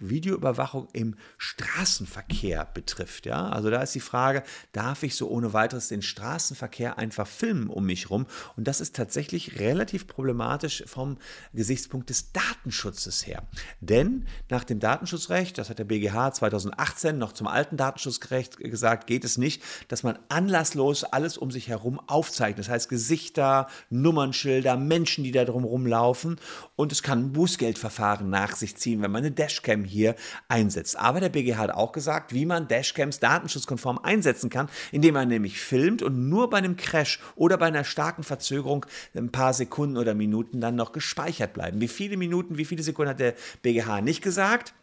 Videoüberwachung 0.00 0.88
im 0.92 1.16
Straßenverkehr 1.36 2.66
betrifft. 2.72 3.26
Ja? 3.26 3.48
Also 3.48 3.70
da 3.70 3.82
ist 3.82 3.94
die 3.94 4.00
Frage, 4.00 4.42
darf 4.72 5.02
ich 5.02 5.14
so 5.14 5.28
ohne 5.28 5.52
weiteres 5.52 5.88
den 5.88 6.02
Straßenverkehr 6.02 6.98
einfach 6.98 7.26
filmen 7.26 7.68
um 7.68 7.86
mich 7.86 8.10
rum? 8.10 8.26
Und 8.56 8.68
das 8.68 8.80
ist 8.80 8.96
tatsächlich 8.96 9.58
relativ 9.58 10.06
problematisch 10.06 10.84
vom 10.86 11.18
Gesichtspunkt 11.52 12.10
des 12.10 12.32
Datenschutzes 12.32 13.26
her. 13.26 13.42
Denn 13.80 14.26
nach 14.48 14.64
dem 14.64 14.80
Datenschutzrecht, 14.80 15.58
das 15.58 15.70
hat 15.70 15.78
der 15.78 15.84
BGH 15.84 16.32
2018 16.32 17.18
noch 17.18 17.32
zum 17.32 17.46
alten 17.46 17.76
Datenschutzrecht 17.76 18.58
gesagt, 18.58 19.06
geht 19.06 19.24
es 19.24 19.38
nicht, 19.38 19.62
dass 19.88 20.02
man 20.02 20.18
anlasslos 20.28 21.04
alles 21.04 21.38
um 21.38 21.50
sich 21.50 21.68
herum 21.68 22.00
aufzeichnet. 22.06 22.66
Das 22.66 22.68
heißt 22.68 22.88
Gesichter, 22.88 23.68
Nummernschilder, 23.90 24.76
Menschen, 24.76 25.24
die 25.24 25.32
da 25.32 25.44
drum 25.44 25.64
rumlaufen. 25.64 26.36
Und 26.76 26.92
es 26.92 27.02
kann 27.02 27.26
ein 27.26 27.32
Bußgeldverfahren 27.32 28.28
nach 28.30 28.56
sich 28.56 28.76
ziehen, 28.76 29.02
wenn 29.02 29.10
man 29.10 29.24
eine 29.24 29.32
Dashcam 29.32 29.84
hier 29.88 30.14
einsetzt. 30.48 30.98
Aber 30.98 31.20
der 31.20 31.28
BGH 31.28 31.58
hat 31.58 31.70
auch 31.70 31.92
gesagt, 31.92 32.32
wie 32.32 32.46
man 32.46 32.68
Dashcams 32.68 33.18
datenschutzkonform 33.18 33.98
einsetzen 33.98 34.50
kann, 34.50 34.68
indem 34.92 35.14
man 35.14 35.28
nämlich 35.28 35.60
filmt 35.60 36.02
und 36.02 36.28
nur 36.28 36.50
bei 36.50 36.58
einem 36.58 36.76
Crash 36.76 37.20
oder 37.34 37.56
bei 37.56 37.66
einer 37.66 37.84
starken 37.84 38.22
Verzögerung 38.22 38.86
ein 39.14 39.32
paar 39.32 39.52
Sekunden 39.52 39.96
oder 39.96 40.14
Minuten 40.14 40.60
dann 40.60 40.76
noch 40.76 40.92
gespeichert 40.92 41.52
bleiben. 41.54 41.80
Wie 41.80 41.88
viele 41.88 42.16
Minuten, 42.16 42.58
wie 42.58 42.64
viele 42.64 42.82
Sekunden 42.82 43.10
hat 43.10 43.20
der 43.20 43.34
BGH 43.62 44.00
nicht 44.00 44.22
gesagt? 44.22 44.74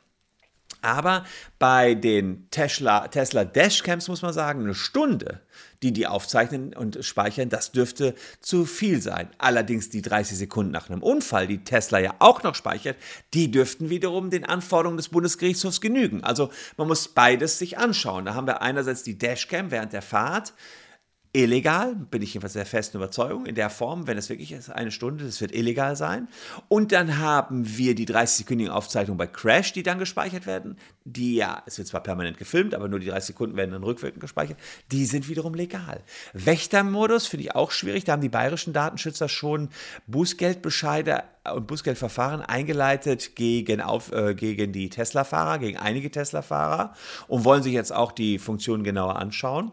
Aber 0.85 1.25
bei 1.57 1.95
den 1.95 2.47
Tesla, 2.51 3.07
Tesla 3.07 3.43
Dashcams 3.43 4.07
muss 4.07 4.21
man 4.21 4.33
sagen, 4.33 4.61
eine 4.61 4.75
Stunde, 4.75 5.41
die 5.81 5.91
die 5.91 6.05
aufzeichnen 6.05 6.75
und 6.75 7.03
speichern, 7.03 7.49
das 7.49 7.71
dürfte 7.71 8.13
zu 8.39 8.65
viel 8.65 9.01
sein. 9.01 9.29
Allerdings 9.39 9.89
die 9.89 10.03
30 10.03 10.37
Sekunden 10.37 10.71
nach 10.71 10.87
einem 10.87 11.01
Unfall, 11.01 11.47
die 11.47 11.63
Tesla 11.63 11.97
ja 11.97 12.13
auch 12.19 12.43
noch 12.43 12.53
speichert, 12.53 12.97
die 13.33 13.49
dürften 13.49 13.89
wiederum 13.89 14.29
den 14.29 14.45
Anforderungen 14.45 14.97
des 14.97 15.09
Bundesgerichtshofs 15.09 15.81
genügen. 15.81 16.23
Also 16.23 16.51
man 16.77 16.87
muss 16.87 17.07
beides 17.07 17.57
sich 17.57 17.79
anschauen. 17.79 18.25
Da 18.25 18.35
haben 18.35 18.45
wir 18.45 18.61
einerseits 18.61 19.01
die 19.01 19.17
Dashcam 19.17 19.71
während 19.71 19.91
der 19.91 20.03
Fahrt, 20.03 20.53
illegal, 21.35 21.95
bin 21.95 22.21
ich 22.21 22.33
jedenfalls 22.33 22.53
der 22.53 22.65
festen 22.65 22.97
Überzeugung, 22.97 23.45
in 23.45 23.55
der 23.55 23.69
Form, 23.69 24.07
wenn 24.07 24.17
es 24.17 24.29
wirklich 24.29 24.53
ist, 24.53 24.69
eine 24.69 24.91
Stunde, 24.91 25.25
das 25.25 25.41
wird 25.41 25.53
illegal 25.53 25.95
sein. 25.95 26.29
Und 26.69 26.91
dann 26.93 27.17
haben 27.19 27.77
wir 27.77 27.93
die 27.93 28.07
30-sekündigen 28.07 28.69
Aufzeichnungen 28.69 29.17
bei 29.17 29.27
Crash, 29.27 29.73
die 29.73 29.83
dann 29.83 29.99
gespeichert 29.99 30.47
werden. 30.47 30.77
Die 31.03 31.35
ja, 31.35 31.61
es 31.65 31.77
wird 31.77 31.89
zwar 31.89 32.01
permanent 32.01 32.37
gefilmt, 32.37 32.73
aber 32.73 32.87
nur 32.87 32.99
die 32.99 33.07
30 33.07 33.27
Sekunden 33.27 33.57
werden 33.57 33.71
dann 33.71 33.83
rückwirkend 33.83 34.21
gespeichert. 34.21 34.57
Die 34.91 35.05
sind 35.05 35.27
wiederum 35.27 35.53
legal. 35.53 36.01
Wächtermodus 36.33 37.27
finde 37.27 37.43
ich 37.43 37.55
auch 37.55 37.71
schwierig. 37.71 38.05
Da 38.05 38.13
haben 38.13 38.21
die 38.21 38.29
bayerischen 38.29 38.71
Datenschützer 38.73 39.27
schon 39.27 39.69
Bußgeldbescheide 40.07 41.23
und 41.53 41.67
Bußgeldverfahren 41.67 42.41
eingeleitet 42.41 43.35
gegen, 43.35 43.81
auf, 43.81 44.11
äh, 44.13 44.33
gegen 44.35 44.71
die 44.71 44.89
Tesla-Fahrer, 44.89 45.59
gegen 45.59 45.77
einige 45.77 46.09
Tesla-Fahrer 46.09 46.93
und 47.27 47.43
wollen 47.43 47.61
sich 47.61 47.73
jetzt 47.73 47.93
auch 47.93 48.13
die 48.13 48.39
Funktionen 48.39 48.83
genauer 48.83 49.17
anschauen. 49.17 49.71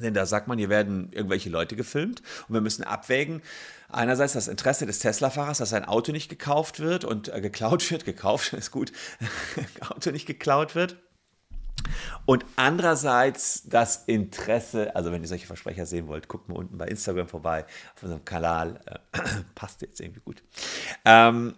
Denn 0.00 0.14
da 0.14 0.26
sagt 0.26 0.48
man, 0.48 0.58
hier 0.58 0.68
werden 0.68 1.10
irgendwelche 1.12 1.50
Leute 1.50 1.76
gefilmt 1.76 2.22
und 2.48 2.54
wir 2.54 2.60
müssen 2.60 2.84
abwägen, 2.84 3.42
einerseits 3.88 4.34
das 4.34 4.48
Interesse 4.48 4.86
des 4.86 4.98
Tesla-Fahrers, 4.98 5.58
dass 5.58 5.70
sein 5.70 5.84
Auto 5.84 6.12
nicht 6.12 6.28
gekauft 6.28 6.80
wird 6.80 7.04
und 7.04 7.28
äh, 7.28 7.40
geklaut 7.40 7.90
wird, 7.90 8.04
gekauft 8.04 8.52
ist 8.52 8.70
gut, 8.70 8.92
Auto 9.88 10.10
nicht 10.10 10.26
geklaut 10.26 10.74
wird. 10.74 10.96
Und 12.24 12.44
andererseits 12.56 13.62
das 13.66 14.04
Interesse, 14.06 14.96
also 14.96 15.12
wenn 15.12 15.22
ihr 15.22 15.28
solche 15.28 15.46
Versprecher 15.46 15.86
sehen 15.86 16.08
wollt, 16.08 16.28
guckt 16.28 16.48
mal 16.48 16.56
unten 16.56 16.78
bei 16.78 16.88
Instagram 16.88 17.28
vorbei, 17.28 17.64
auf 17.94 18.02
unserem 18.02 18.24
Kanal, 18.24 18.80
äh, 18.86 19.18
passt 19.54 19.82
jetzt 19.82 20.00
irgendwie 20.00 20.20
gut. 20.20 20.42
Ähm, 21.04 21.54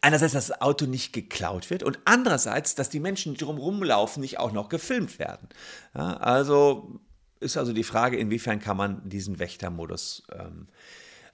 einerseits, 0.00 0.32
dass 0.32 0.48
das 0.48 0.60
Auto 0.60 0.86
nicht 0.86 1.12
geklaut 1.12 1.70
wird 1.70 1.82
und 1.82 1.98
andererseits, 2.04 2.74
dass 2.74 2.88
die 2.88 3.00
Menschen, 3.00 3.34
die 3.34 3.44
drumherum 3.44 3.82
laufen, 3.82 4.20
nicht 4.20 4.38
auch 4.38 4.52
noch 4.52 4.68
gefilmt 4.68 5.18
werden. 5.18 5.48
Ja, 5.94 6.16
also 6.16 7.00
ist 7.40 7.56
also 7.56 7.72
die 7.72 7.84
Frage, 7.84 8.16
inwiefern 8.16 8.60
kann 8.60 8.76
man 8.76 9.08
diesen 9.08 9.38
Wächtermodus 9.38 10.22
ähm, 10.32 10.68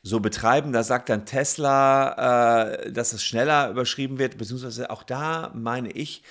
so 0.05 0.19
betreiben. 0.19 0.73
Da 0.73 0.83
sagt 0.83 1.09
dann 1.09 1.27
Tesla, 1.27 2.73
äh, 2.73 2.93
dass 2.93 3.13
es 3.13 3.23
schneller 3.23 3.71
überschrieben 3.71 4.19
wird, 4.19 4.37
beziehungsweise 4.37 4.91
auch 4.91 5.05
da 5.05 5.53
meine 5.55 5.93
ich, 5.93 6.23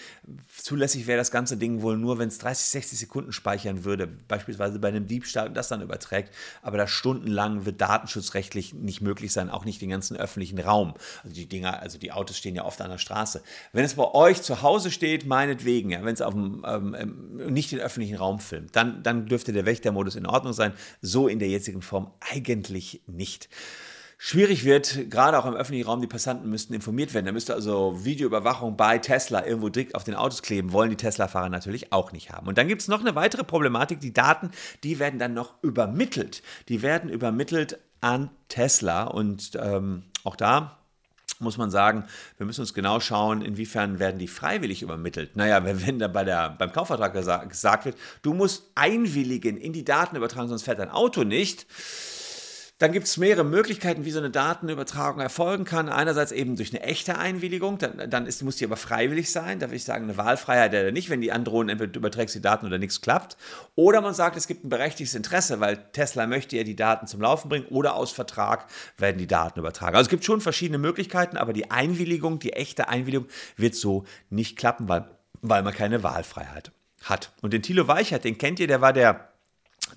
zulässig 0.57 1.07
wäre 1.07 1.17
das 1.17 1.31
ganze 1.31 1.55
Ding 1.55 1.81
wohl 1.81 1.97
nur, 1.97 2.19
wenn 2.19 2.27
es 2.27 2.37
30, 2.39 2.67
60 2.67 2.99
Sekunden 2.99 3.31
speichern 3.31 3.85
würde, 3.85 4.07
beispielsweise 4.07 4.77
bei 4.79 4.89
einem 4.89 5.07
Diebstahl 5.07 5.47
und 5.47 5.53
das 5.55 5.69
dann 5.69 5.81
überträgt, 5.81 6.33
aber 6.61 6.77
das 6.77 6.91
stundenlang 6.91 7.65
wird 7.65 7.79
datenschutzrechtlich 7.79 8.73
nicht 8.73 8.99
möglich 8.99 9.31
sein, 9.31 9.49
auch 9.49 9.63
nicht 9.63 9.81
den 9.81 9.89
ganzen 9.89 10.17
öffentlichen 10.17 10.59
Raum. 10.59 10.93
Also 11.23 11.35
die 11.35 11.47
Dinger, 11.47 11.79
also 11.79 11.97
die 11.97 12.11
Autos 12.11 12.37
stehen 12.37 12.55
ja 12.55 12.65
oft 12.65 12.81
an 12.81 12.91
der 12.91 12.97
Straße. 12.97 13.41
Wenn 13.71 13.85
es 13.85 13.93
bei 13.93 14.13
euch 14.13 14.41
zu 14.41 14.61
Hause 14.61 14.91
steht, 14.91 15.25
meinetwegen, 15.25 15.91
ja, 15.91 16.03
wenn 16.03 16.13
es 16.13 16.21
auf 16.21 16.33
dem, 16.33 16.65
ähm, 16.67 16.95
ähm, 16.97 17.53
nicht 17.53 17.71
den 17.71 17.79
öffentlichen 17.79 18.17
Raum 18.17 18.39
filmt, 18.39 18.75
dann, 18.75 19.01
dann 19.01 19.27
dürfte 19.27 19.53
der 19.53 19.65
Wächtermodus 19.65 20.17
in 20.17 20.25
Ordnung 20.25 20.51
sein. 20.51 20.73
So 21.01 21.29
in 21.29 21.39
der 21.39 21.47
jetzigen 21.47 21.81
Form 21.81 22.11
eigentlich 22.19 23.01
nicht 23.07 23.49
schwierig 24.24 24.65
wird, 24.65 25.10
gerade 25.10 25.39
auch 25.39 25.48
im 25.48 25.56
öffentlichen 25.56 25.88
Raum, 25.88 26.00
die 26.00 26.08
Passanten 26.08 26.48
müssten 26.48 26.75
informiert 26.75 27.15
werden. 27.15 27.25
Da 27.25 27.32
müsste 27.32 27.56
also 27.56 28.06
Videoüberwachung 28.06 28.77
bei 28.77 29.00
Tesla 29.00 29.44
irgendwo 29.44 29.70
direkt 29.70 29.96
auf 29.96 30.03
den 30.03 30.13
Autos 30.13 30.44
kleben, 30.44 30.74
wollen 30.74 30.91
die 30.91 30.96
Tesla-Fahrer 30.96 31.50
natürlich 31.50 31.91
auch 31.91 32.12
nicht 32.12 32.30
haben. 32.30 32.48
Und 32.48 32.60
dann 32.60 32.68
gibt 32.68 32.84
es 32.84 32.88
noch 32.88 33.01
eine 33.01 33.15
weitere 33.15 33.44
Problematik, 33.44 34.00
die 34.00 34.13
Daten, 34.13 34.51
die 34.84 35.00
werden 35.00 35.18
dann 35.18 35.34
noch 35.34 35.56
übermittelt. 35.63 36.44
Die 36.70 36.84
werden 36.84 37.10
übermittelt 37.10 37.80
an 38.00 38.30
Tesla 38.48 39.06
und 39.06 39.53
ähm, 39.60 40.03
auch 40.24 40.36
da 40.36 40.77
muss 41.39 41.58
man 41.58 41.72
sagen, 41.72 42.06
wir 42.38 42.46
müssen 42.46 42.62
uns 42.62 42.75
genau 42.75 43.00
schauen, 43.00 43.41
inwiefern 43.41 43.98
werden 43.98 44.20
die 44.20 44.27
freiwillig 44.27 44.84
übermittelt. 44.84 45.36
Naja, 45.36 45.65
wenn, 45.65 45.98
da 45.98 46.08
bei 46.08 46.24
der, 46.24 46.51
beim 46.51 46.72
Kaufvertrag 46.72 47.13
gesagt 47.50 47.86
wird, 47.86 47.98
du 48.22 48.36
musst 48.36 48.70
einwilligen 48.75 49.58
in 49.58 49.74
die 49.74 49.84
Datenübertragung, 49.84 50.50
sonst 50.50 50.62
fährt 50.62 50.77
dein 50.77 50.91
Auto 50.91 51.24
nicht 51.24 51.65
dann 52.81 52.91
gibt 52.93 53.05
es 53.05 53.17
mehrere 53.17 53.43
Möglichkeiten, 53.43 54.05
wie 54.05 54.11
so 54.11 54.17
eine 54.17 54.31
Datenübertragung 54.31 55.21
erfolgen 55.21 55.65
kann. 55.65 55.88
Einerseits 55.88 56.31
eben 56.31 56.55
durch 56.55 56.71
eine 56.73 56.81
echte 56.81 57.19
Einwilligung, 57.19 57.77
dann, 57.77 58.09
dann 58.09 58.25
ist, 58.25 58.41
muss 58.41 58.55
die 58.55 58.65
aber 58.65 58.75
freiwillig 58.75 59.31
sein. 59.31 59.59
Da 59.59 59.67
würde 59.67 59.75
ich 59.75 59.83
sagen, 59.83 60.05
eine 60.05 60.17
Wahlfreiheit 60.17 60.71
oder 60.71 60.91
nicht, 60.91 61.11
wenn 61.11 61.21
die 61.21 61.31
androhen, 61.31 61.69
entweder 61.69 61.95
überträgst 61.95 62.33
die 62.33 62.41
Daten 62.41 62.65
oder 62.65 62.79
nichts 62.79 63.00
klappt. 63.00 63.38
Oder 63.75 64.01
man 64.01 64.15
sagt, 64.15 64.35
es 64.35 64.47
gibt 64.47 64.65
ein 64.65 64.69
berechtigtes 64.69 65.13
Interesse, 65.13 65.59
weil 65.59 65.77
Tesla 65.91 66.25
möchte 66.25 66.57
ja 66.57 66.63
die 66.63 66.75
Daten 66.75 67.05
zum 67.05 67.21
Laufen 67.21 67.50
bringen 67.50 67.67
oder 67.67 67.95
aus 67.95 68.11
Vertrag 68.11 68.65
werden 68.97 69.19
die 69.19 69.27
Daten 69.27 69.59
übertragen. 69.59 69.95
Also 69.95 70.07
es 70.07 70.09
gibt 70.09 70.25
schon 70.25 70.41
verschiedene 70.41 70.79
Möglichkeiten, 70.79 71.38
aber 71.38 71.53
die 71.53 71.69
Einwilligung, 71.69 72.39
die 72.39 72.53
echte 72.53 72.89
Einwilligung 72.89 73.27
wird 73.57 73.75
so 73.75 74.05
nicht 74.31 74.57
klappen, 74.57 74.89
weil, 74.89 75.05
weil 75.41 75.61
man 75.61 75.75
keine 75.75 76.01
Wahlfreiheit 76.01 76.71
hat. 77.03 77.31
Und 77.41 77.53
den 77.53 77.61
Thilo 77.61 77.88
Weichert, 77.88 78.23
den 78.23 78.39
kennt 78.39 78.59
ihr, 78.59 78.67
der 78.67 78.81
war 78.81 78.93
der 78.93 79.30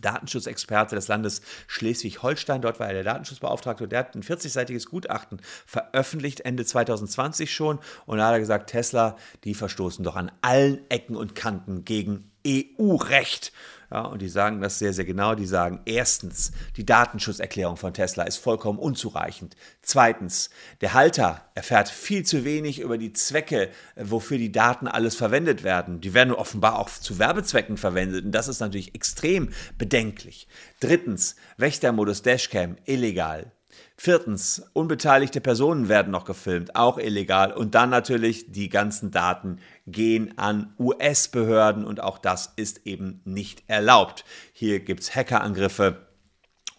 Datenschutzexperte 0.05 0.95
des 0.95 1.09
Landes 1.09 1.43
Schleswig-Holstein. 1.67 2.63
Dort 2.63 2.81
war 2.81 2.89
er 2.89 2.95
der 2.95 3.05
Datenschutzbeauftragte 3.05 3.85
und 3.85 3.91
der 3.91 4.01
hat 4.01 4.15
ein 4.15 4.23
40-seitiges 4.23 4.89
Gutachten 4.89 5.41
veröffentlicht, 5.67 6.41
Ende 6.41 6.65
2020 6.65 7.53
schon. 7.53 7.79
Und 8.07 8.19
da 8.19 8.27
hat 8.27 8.35
er 8.35 8.41
gesagt, 8.41 8.71
Tesla, 8.71 9.17
die 9.45 9.55
verstoßen 9.55 10.05
doch 10.05 10.17
an 10.17 10.31
allen 10.43 10.89
Ecken 10.91 11.17
und 11.17 11.35
Kanten 11.35 11.85
gegen 11.85 12.31
EU-Recht. 12.47 13.53
Ja, 13.91 14.03
und 14.03 14.23
die 14.23 14.29
sagen 14.29 14.61
das 14.61 14.79
sehr, 14.79 14.93
sehr 14.93 15.05
genau. 15.05 15.35
Die 15.35 15.47
sagen, 15.47 15.81
erstens, 15.85 16.53
die 16.77 16.87
Datenschutzerklärung 16.87 17.77
von 17.77 17.95
Tesla 17.95 18.25
ist 18.25 18.39
vollkommen 18.39 18.79
unzureichend. 18.79 19.57
Zweitens, 19.83 20.51
der 20.81 20.95
Halter 20.95 21.43
erfährt 21.55 21.89
viel 21.89 22.25
zu 22.25 22.45
wenig 22.45 22.81
über 22.81 22.99
die 22.99 23.13
Zwecke, 23.13 23.71
wofür 23.97 24.39
die 24.39 24.53
Daten 24.53 24.89
alles 24.89 25.17
verwendet 25.17 25.63
werden. 25.63 26.01
Die 26.01 26.15
werden 26.15 26.33
offenbar 26.33 26.79
auch 26.79 26.89
zu 26.89 27.19
Werbezwecken 27.19 27.77
verwendet 27.77 28.25
und 28.25 28.33
das 28.33 28.49
ist 28.49 28.61
natürlich 28.61 28.95
extrem 28.95 29.51
bedenklich. 29.79 30.49
Drittens, 30.81 31.37
Wächtermodus 31.57 32.23
Dashcam 32.23 32.77
illegal. 32.85 33.53
Viertens, 33.97 34.63
unbeteiligte 34.73 35.41
Personen 35.41 35.89
werden 35.89 36.11
noch 36.11 36.25
gefilmt, 36.25 36.75
auch 36.75 36.99
illegal. 36.99 37.53
Und 37.53 37.75
dann 37.77 37.91
natürlich 37.91 38.51
die 38.51 38.69
ganzen 38.69 39.13
Daten 39.13 39.61
gehen 39.87 40.39
an 40.39 40.75
US-Behörden 40.79 41.85
und 41.85 42.01
auch 42.01 42.19
das 42.19 42.53
ist 42.57 42.87
eben 42.87 43.21
nicht 43.25 43.65
erlaubt. 43.67 44.25
Hier 44.53 44.81
gibt 44.81 45.01
es 45.01 45.15
Hackerangriffe 45.15 46.07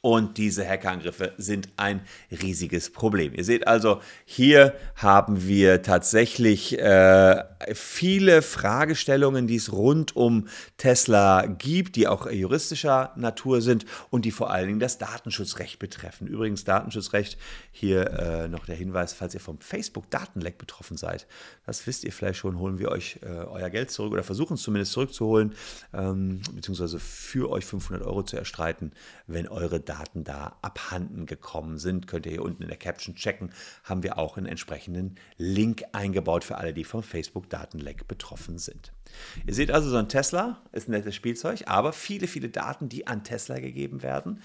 und 0.06 0.38
diese 0.38 0.68
Hackerangriffe 0.68 1.34
sind 1.38 1.70
ein 1.78 2.02
riesiges 2.30 2.92
Problem. 2.92 3.34
Ihr 3.34 3.44
seht 3.44 3.68
also, 3.68 4.02
hier 4.24 4.76
haben 4.96 5.48
wir 5.48 5.82
tatsächlich 5.82 6.78
äh, 6.78 7.44
viele 7.74 8.42
Fragestellungen, 8.42 9.48
die 9.48 9.56
es 9.56 9.72
rund 9.72 10.16
um 10.16 10.48
Tesla 10.78 11.46
gibt, 11.46 11.96
die 11.96 12.08
auch 12.08 12.30
juristischer 12.30 13.12
Natur 13.16 13.62
sind 13.62 13.86
und 14.10 14.26
die 14.26 14.32
vor 14.32 14.52
allen 14.52 14.68
Dingen 14.68 14.80
das 14.80 14.98
Datenschutzrecht 14.98 15.80
betreffen. 15.80 16.28
Übrigens 16.28 16.64
Datenschutzrecht, 16.64 17.38
hier 17.72 18.12
äh, 18.12 18.48
noch 18.48 18.66
der 18.66 18.76
Hinweis, 18.76 19.14
falls 19.14 19.34
ihr 19.34 19.40
vom 19.40 19.60
Facebook-Datenleck 19.60 20.58
betroffen 20.58 20.98
seid, 20.98 21.28
das 21.66 21.88
wisst 21.88 22.04
ihr 22.04 22.12
vielleicht 22.12 22.40
schon, 22.40 22.60
holen 22.60 22.80
wir 22.80 22.90
euch 22.92 23.20
äh, 23.24 23.28
euer 23.28 23.70
Geld 23.70 23.92
zurück 23.92 24.14
oder 24.14 24.24
versuchen 24.24 24.56
es 24.56 24.62
zumindest 24.62 24.92
zurückzuholen, 24.92 25.54
ähm, 25.94 26.42
beziehungsweise 26.54 27.00
für 27.00 27.50
euch 27.50 27.66
500 27.66 28.06
Euro 28.06 28.24
zu 28.24 28.38
erstreiten, 28.38 28.92
wenn 29.28 29.48
eure 29.48 29.80
Daten 29.80 30.24
da 30.24 30.58
abhanden 30.62 31.26
gekommen 31.26 31.78
sind. 31.78 32.08
Könnt 32.08 32.26
ihr 32.26 32.34
hier 32.34 32.44
unten 32.44 32.64
in 32.64 32.70
der 32.70 32.78
Caption 32.78 33.16
checken. 33.16 33.52
Haben 33.84 34.04
wir 34.04 34.18
auch 34.18 34.38
einen 34.38 34.46
entsprechenden 34.46 35.16
Link 35.38 35.84
eingebaut 35.92 36.44
für 36.44 36.58
alle, 36.58 36.74
die 36.74 36.84
vom 36.84 37.04
Facebook-Datenleck 37.04 37.55
betroffen 38.08 38.58
sind. 38.58 38.92
Ihr 39.46 39.54
seht 39.54 39.72
also, 39.72 39.90
so 39.90 39.98
ein 39.98 40.10
Tesla 40.10 40.62
ist 40.72 40.88
ein 40.88 40.92
nettes 40.92 41.16
Spielzeug, 41.16 41.64
aber 41.68 41.94
viele, 41.94 42.28
viele 42.28 42.50
Daten, 42.50 42.90
die 42.90 43.08
an 43.08 43.24
Tesla 43.24 43.60
gegeben 43.60 44.04
werden. 44.04 44.42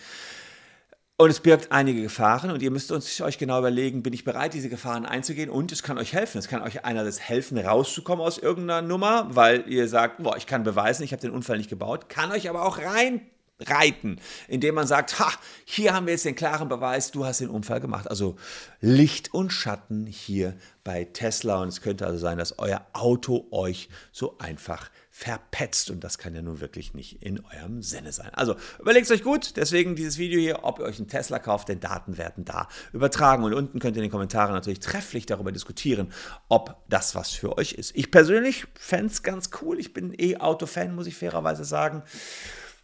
Und 1.16 1.28
es 1.28 1.40
birgt 1.40 1.70
einige 1.70 2.00
Gefahren 2.00 2.50
und 2.50 2.62
ihr 2.62 2.70
müsst 2.70 2.90
uns, 2.90 3.20
euch 3.20 3.36
genau 3.36 3.58
überlegen, 3.58 4.02
bin 4.02 4.14
ich 4.14 4.24
bereit, 4.24 4.54
diese 4.54 4.70
Gefahren 4.70 5.04
einzugehen 5.04 5.50
und 5.50 5.70
es 5.70 5.82
kann 5.82 5.98
euch 5.98 6.14
helfen. 6.14 6.38
Es 6.38 6.48
kann 6.48 6.62
euch 6.62 6.86
einerseits 6.86 7.20
helfen, 7.20 7.58
rauszukommen 7.58 8.24
aus 8.24 8.38
irgendeiner 8.38 8.80
Nummer, 8.80 9.26
weil 9.28 9.64
ihr 9.68 9.86
sagt, 9.86 10.22
boah, 10.22 10.38
ich 10.38 10.46
kann 10.46 10.62
beweisen, 10.62 11.02
ich 11.02 11.12
habe 11.12 11.20
den 11.20 11.32
Unfall 11.32 11.58
nicht 11.58 11.68
gebaut, 11.68 12.08
kann 12.08 12.32
euch 12.32 12.48
aber 12.48 12.64
auch 12.64 12.78
rein 12.78 13.20
reiten, 13.66 14.20
indem 14.48 14.74
man 14.74 14.86
sagt, 14.86 15.18
ha, 15.18 15.32
hier 15.64 15.94
haben 15.94 16.06
wir 16.06 16.12
jetzt 16.12 16.24
den 16.24 16.34
klaren 16.34 16.68
Beweis, 16.68 17.10
du 17.10 17.24
hast 17.24 17.40
den 17.40 17.50
Unfall 17.50 17.80
gemacht. 17.80 18.08
Also 18.08 18.36
Licht 18.80 19.34
und 19.34 19.52
Schatten 19.52 20.06
hier 20.06 20.56
bei 20.84 21.04
Tesla 21.04 21.60
und 21.62 21.68
es 21.68 21.82
könnte 21.82 22.06
also 22.06 22.18
sein, 22.18 22.38
dass 22.38 22.58
euer 22.58 22.86
Auto 22.92 23.46
euch 23.50 23.88
so 24.12 24.38
einfach 24.38 24.90
verpetzt 25.10 25.90
und 25.90 26.02
das 26.02 26.16
kann 26.16 26.34
ja 26.34 26.40
nun 26.40 26.60
wirklich 26.60 26.94
nicht 26.94 27.22
in 27.22 27.44
eurem 27.44 27.82
Sinne 27.82 28.10
sein. 28.10 28.30
Also 28.32 28.56
überlegt 28.78 29.10
euch 29.10 29.22
gut, 29.22 29.56
deswegen 29.56 29.94
dieses 29.94 30.16
Video 30.16 30.40
hier, 30.40 30.64
ob 30.64 30.78
ihr 30.78 30.86
euch 30.86 30.98
einen 30.98 31.08
Tesla 31.08 31.38
kauft, 31.38 31.68
denn 31.68 31.78
Daten 31.78 32.16
werden 32.16 32.46
da 32.46 32.68
übertragen 32.92 33.44
und 33.44 33.52
unten 33.52 33.80
könnt 33.80 33.96
ihr 33.96 34.02
in 34.02 34.08
den 34.08 34.12
Kommentaren 34.12 34.54
natürlich 34.54 34.80
trefflich 34.80 35.26
darüber 35.26 35.52
diskutieren, 35.52 36.12
ob 36.48 36.76
das 36.88 37.14
was 37.14 37.30
für 37.30 37.58
euch 37.58 37.72
ist. 37.72 37.94
Ich 37.94 38.10
persönlich 38.10 38.66
fände 38.74 39.08
es 39.08 39.22
ganz 39.22 39.50
cool, 39.60 39.78
ich 39.78 39.92
bin 39.92 40.14
E-Auto-Fan, 40.18 40.94
muss 40.94 41.06
ich 41.06 41.16
fairerweise 41.16 41.64
sagen. 41.64 42.02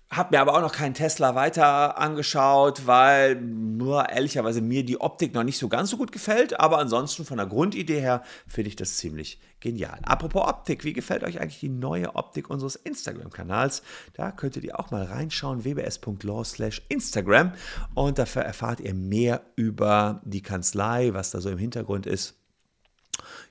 Hab 0.09 0.31
mir 0.31 0.41
aber 0.41 0.55
auch 0.55 0.61
noch 0.61 0.73
keinen 0.73 0.95
Tesla 0.95 1.35
weiter 1.35 1.99
angeschaut, 1.99 2.87
weil 2.87 3.35
nur 3.35 4.09
ehrlicherweise 4.09 4.61
mir 4.61 4.85
die 4.85 5.01
Optik 5.01 5.35
noch 5.35 5.43
nicht 5.43 5.59
so 5.59 5.69
ganz 5.69 5.91
so 5.91 5.97
gut 5.97 6.13
gefällt. 6.13 6.61
Aber 6.61 6.79
ansonsten 6.79 7.25
von 7.25 7.39
der 7.39 7.47
Grundidee 7.47 8.01
her 8.01 8.23
finde 8.47 8.69
ich 8.69 8.77
das 8.77 8.99
ziemlich 8.99 9.41
genial. 9.59 9.99
Apropos 10.03 10.47
Optik, 10.47 10.85
wie 10.85 10.93
gefällt 10.93 11.25
euch 11.25 11.41
eigentlich 11.41 11.59
die 11.59 11.69
neue 11.69 12.15
Optik 12.15 12.51
unseres 12.51 12.77
Instagram-Kanals? 12.77 13.83
Da 14.15 14.31
könntet 14.31 14.63
ihr 14.63 14.79
auch 14.79 14.93
mal 14.93 15.03
reinschauen, 15.03 15.65
wbs.law 15.65 16.45
slash 16.45 16.83
Instagram. 16.89 17.53
Und 17.95 18.19
dafür 18.19 18.43
erfahrt 18.43 18.79
ihr 18.79 18.95
mehr 18.95 19.43
über 19.57 20.21
die 20.25 20.43
Kanzlei, 20.43 21.15
was 21.15 21.33
da 21.33 21.41
so 21.41 21.51
im 21.51 21.59
Hintergrund 21.59 22.07
ist. 22.07 22.46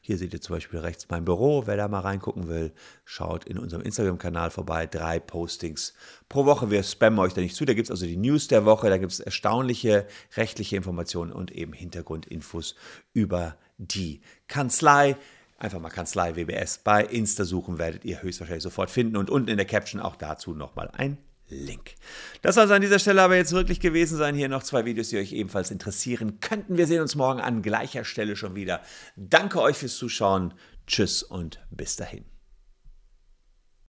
Hier 0.06 0.20
seht 0.20 0.34
ihr 0.36 0.42
zum 0.42 0.56
Beispiel 0.56 0.78
rechts 0.78 1.08
mein 1.10 1.26
Büro. 1.26 1.64
Wer 1.66 1.78
da 1.78 1.88
mal 1.88 2.02
reingucken 2.02 2.48
will, 2.48 2.74
schaut 3.06 3.44
in 3.46 3.58
unserem 3.58 3.82
Instagram-Kanal 3.82 4.52
vorbei. 4.52 4.86
Drei 4.86 5.20
Postings 5.20 5.96
pro 6.30 6.46
Woche. 6.46 6.70
Wir 6.70 6.84
spammen 6.84 7.18
euch 7.18 7.34
da 7.34 7.42
nicht 7.42 7.56
zu. 7.56 7.66
Da 7.66 7.74
gibt 7.74 7.88
es 7.88 7.92
also 7.92 8.06
die 8.06 8.16
News 8.16 8.48
der 8.48 8.66
Woche, 8.66 8.88
da 8.90 9.00
gibt 9.00 9.14
es 9.14 9.20
erstaunliche 9.20 10.06
rechtliche 10.36 10.76
Informationen 10.76 11.32
und 11.32 11.50
eben 11.50 11.74
Hintergrundinfos 11.74 12.76
über 13.14 13.58
die 13.80 14.22
Kanzlei. 14.48 15.18
Einfach 15.58 15.80
mal 15.80 15.90
Kanzlei 15.90 16.36
WBS 16.36 16.82
bei 16.84 17.04
Insta 17.04 17.44
suchen, 17.44 17.80
werdet 17.80 18.06
ihr 18.06 18.22
höchstwahrscheinlich 18.22 18.62
sofort 18.62 18.92
finden. 18.92 19.18
Und 19.18 19.32
unten 19.32 19.50
in 19.50 19.58
der 19.58 19.66
Caption 19.66 20.00
auch 20.00 20.18
dazu 20.18 20.54
nochmal 20.54 20.92
ein 20.94 21.18
Link. 21.50 21.96
Das 22.42 22.56
soll 22.56 22.66
es 22.66 22.72
an 22.72 22.82
dieser 22.82 23.00
Stelle 23.00 23.22
aber 23.22 23.36
jetzt 23.36 23.52
wirklich 23.52 23.80
gewesen 23.80 24.18
sein. 24.18 24.36
Hier 24.36 24.50
noch 24.50 24.64
zwei 24.64 24.86
Videos, 24.86 25.10
die 25.10 25.18
euch 25.18 25.34
ebenfalls 25.34 25.72
interessieren 25.72 26.40
könnten. 26.40 26.78
Wir 26.78 26.88
sehen 26.88 27.02
uns 27.02 27.16
morgen 27.16 27.40
an 27.40 27.62
gleicher 27.62 28.04
Stelle 28.04 28.36
schon 28.36 28.56
wieder. 28.56 28.82
Danke 29.16 29.62
euch 29.62 29.78
fürs 29.78 29.96
Zuschauen. 29.96 30.54
Tschüss 30.88 31.24
und 31.24 31.60
bis 31.72 31.96
dahin. 31.96 32.35